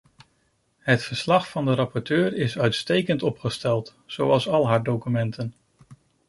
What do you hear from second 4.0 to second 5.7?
zoals al haar documenten.